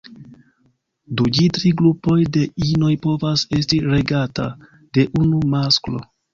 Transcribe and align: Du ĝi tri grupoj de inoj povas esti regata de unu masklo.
Du 1.19 1.27
ĝi 1.37 1.45
tri 1.57 1.73
grupoj 1.81 2.17
de 2.39 2.47
inoj 2.69 2.91
povas 3.05 3.45
esti 3.61 3.81
regata 3.95 4.51
de 4.99 5.09
unu 5.25 5.47
masklo. 5.57 6.07